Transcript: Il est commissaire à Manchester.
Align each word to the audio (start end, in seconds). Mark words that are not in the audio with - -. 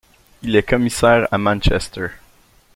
Il 0.41 0.55
est 0.55 0.63
commissaire 0.67 1.27
à 1.31 1.37
Manchester. 1.37 2.07